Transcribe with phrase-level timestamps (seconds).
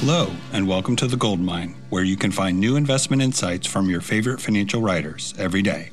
[0.00, 3.90] Hello, and welcome to The Gold Mine, where you can find new investment insights from
[3.90, 5.90] your favorite financial writers every day.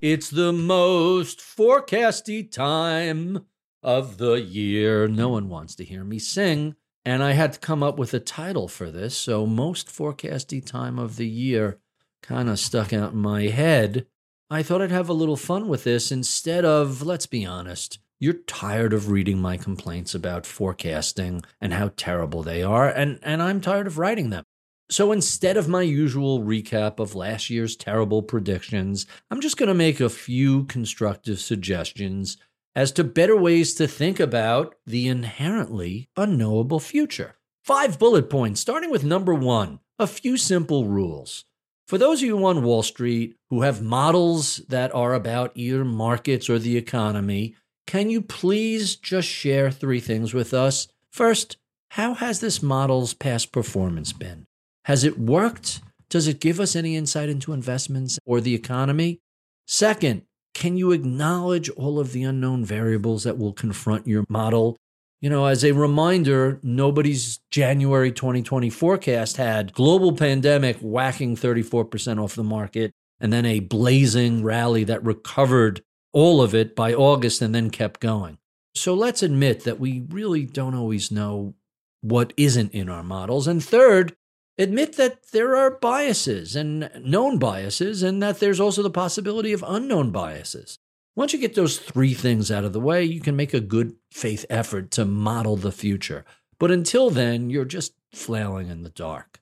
[0.00, 3.46] It's the most forecasty time
[3.82, 5.08] of the year.
[5.08, 8.20] No one wants to hear me sing, and I had to come up with a
[8.20, 9.16] title for this.
[9.16, 11.80] So, most forecasty time of the year
[12.22, 14.06] kind of stuck out in my head.
[14.48, 18.34] I thought I'd have a little fun with this instead of, let's be honest, you're
[18.34, 23.60] tired of reading my complaints about forecasting and how terrible they are, and, and I'm
[23.60, 24.44] tired of writing them.
[24.90, 29.74] So instead of my usual recap of last year's terrible predictions, I'm just going to
[29.74, 32.36] make a few constructive suggestions
[32.74, 37.36] as to better ways to think about the inherently unknowable future.
[37.64, 41.44] Five bullet points, starting with number one a few simple rules.
[41.86, 46.48] For those of you on Wall Street who have models that are about either markets
[46.48, 47.54] or the economy,
[47.90, 50.86] can you please just share three things with us?
[51.10, 51.56] First,
[51.88, 54.46] how has this model's past performance been?
[54.84, 55.80] Has it worked?
[56.08, 59.18] Does it give us any insight into investments or the economy?
[59.66, 60.22] Second,
[60.54, 64.76] can you acknowledge all of the unknown variables that will confront your model?
[65.20, 72.36] You know, as a reminder, nobody's January 2020 forecast had global pandemic whacking 34% off
[72.36, 77.54] the market and then a blazing rally that recovered all of it by August and
[77.54, 78.38] then kept going.
[78.74, 81.54] So let's admit that we really don't always know
[82.00, 83.46] what isn't in our models.
[83.46, 84.16] And third,
[84.58, 89.64] admit that there are biases and known biases, and that there's also the possibility of
[89.66, 90.78] unknown biases.
[91.16, 93.96] Once you get those three things out of the way, you can make a good
[94.10, 96.24] faith effort to model the future.
[96.58, 99.40] But until then, you're just flailing in the dark.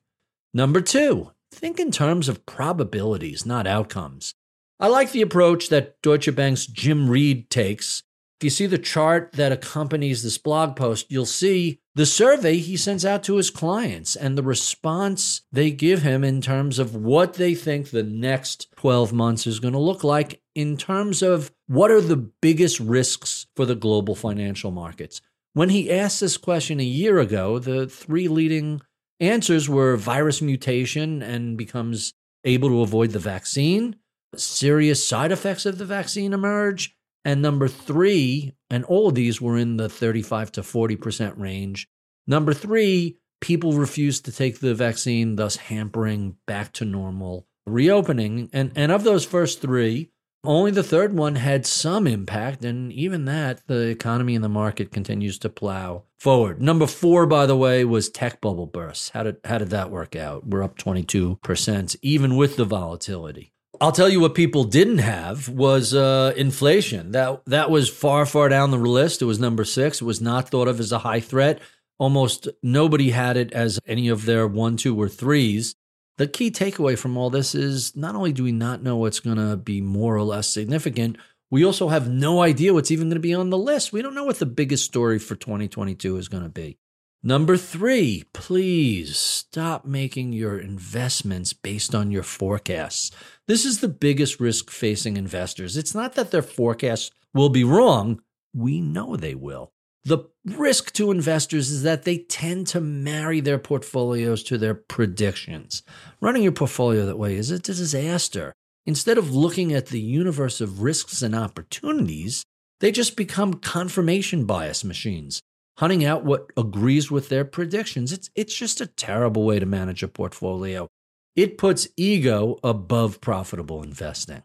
[0.53, 4.35] Number two, think in terms of probabilities, not outcomes.
[4.81, 8.01] I like the approach that Deutsche Bank's Jim Reid takes.
[8.39, 12.77] If you see the chart that accompanies this blog post, you'll see the survey he
[12.77, 17.33] sends out to his clients and the response they give him in terms of what
[17.33, 21.91] they think the next 12 months is going to look like, in terms of what
[21.91, 25.19] are the biggest risks for the global financial markets.
[25.51, 28.79] When he asked this question a year ago, the three leading
[29.19, 32.13] answers were virus mutation and becomes
[32.45, 33.97] able to avoid the vaccine,
[34.35, 36.95] serious side effects of the vaccine emerge.
[37.25, 41.87] And number three, and all of these were in the 35 to 40% range.
[42.27, 48.49] Number three, people refuse to take the vaccine, thus hampering back to normal reopening.
[48.53, 50.11] And, and of those first three,
[50.43, 52.63] only the third one had some impact.
[52.63, 56.61] And even that, the economy and the market continues to plow forward.
[56.61, 59.09] Number four, by the way, was tech bubble bursts.
[59.09, 60.47] How did, how did that work out?
[60.47, 63.53] We're up 22%, even with the volatility.
[63.81, 67.11] I'll tell you what people didn't have was uh, inflation.
[67.11, 69.21] That that was far, far down the list.
[69.21, 70.01] It was number six.
[70.01, 71.61] It was not thought of as a high threat.
[71.97, 75.75] Almost nobody had it as any of their one, two, or threes.
[76.17, 79.37] The key takeaway from all this is not only do we not know what's going
[79.37, 81.17] to be more or less significant,
[81.49, 83.93] we also have no idea what's even going to be on the list.
[83.93, 86.77] We don't know what the biggest story for 2022 is going to be.
[87.21, 93.11] Number three, please stop making your investments based on your forecasts.
[93.45, 95.75] This is the biggest risk facing investors.
[95.75, 98.21] It's not that their forecasts will be wrong,
[98.55, 99.73] we know they will.
[100.05, 105.83] The risk to investors is that they tend to marry their portfolios to their predictions.
[106.21, 108.53] Running your portfolio that way is a disaster.
[108.85, 112.45] Instead of looking at the universe of risks and opportunities,
[112.79, 115.41] they just become confirmation bias machines
[115.79, 118.11] hunting out what agrees with their predictions.
[118.11, 120.89] It's, it's just a terrible way to manage a portfolio.
[121.37, 124.43] It puts ego above profitable investing.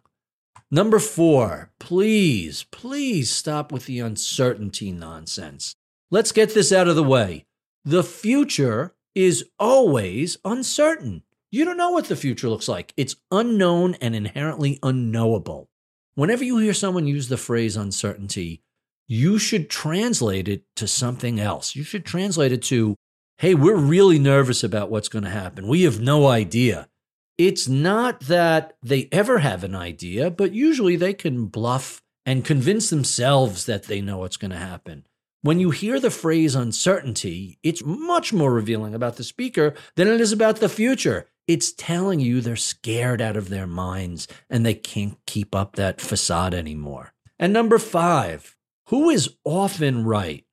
[0.71, 5.75] Number four, please, please stop with the uncertainty nonsense.
[6.09, 7.47] Let's get this out of the way.
[7.85, 11.25] The future is always uncertain.
[11.51, 12.95] You don't know what the future looks like.
[12.97, 15.69] It's unknown and inherently unknowable.
[16.15, 18.63] Whenever you hear someone use the phrase uncertainty,
[19.07, 21.77] you should translate it to something else.
[21.77, 22.97] You should translate it to,
[23.39, 25.69] hey, we're really nervous about what's going to happen.
[25.69, 26.89] We have no idea.
[27.37, 32.91] It's not that they ever have an idea, but usually they can bluff and convince
[32.91, 35.05] themselves that they know what's going to happen.
[35.43, 40.21] When you hear the phrase uncertainty, it's much more revealing about the speaker than it
[40.21, 41.27] is about the future.
[41.47, 46.01] It's telling you they're scared out of their minds and they can't keep up that
[46.01, 47.13] facade anymore.
[47.39, 48.57] And number five,
[48.89, 50.45] who is often right?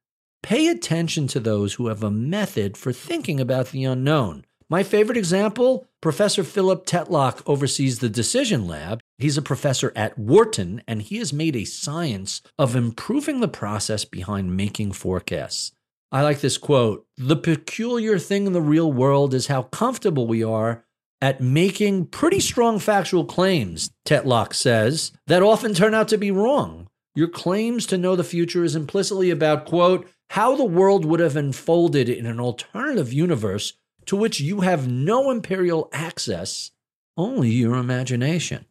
[0.44, 4.46] Pay attention to those who have a method for thinking about the unknown.
[4.70, 9.02] My favorite example Professor Philip Tetlock oversees the Decision Lab.
[9.20, 14.06] He's a professor at Wharton, and he has made a science of improving the process
[14.06, 15.74] behind making forecasts.
[16.12, 20.44] I like this quote The peculiar thing in the real world is how comfortable we
[20.44, 20.86] are
[21.22, 26.88] at making pretty strong factual claims, Tetlock says, that often turn out to be wrong.
[27.14, 31.36] Your claims to know the future is implicitly about, quote, how the world would have
[31.36, 33.74] unfolded in an alternative universe
[34.06, 36.72] to which you have no imperial access,
[37.18, 38.66] only your imagination.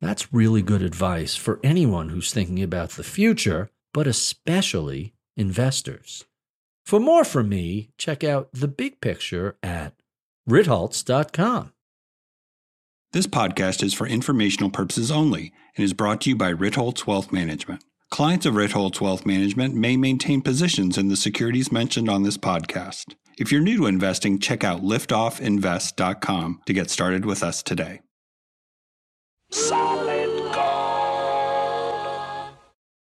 [0.00, 6.24] That's really good advice for anyone who's thinking about the future, but especially investors.
[6.84, 9.94] For more from me, check out the big picture at
[10.48, 11.72] ritholtz.com.
[13.12, 17.32] This podcast is for informational purposes only and is brought to you by Ritholtz Wealth
[17.32, 17.82] Management.
[18.10, 23.14] Clients of Ritholtz Wealth Management may maintain positions in the securities mentioned on this podcast.
[23.38, 28.02] If you're new to investing, check out liftoffinvest.com to get started with us today.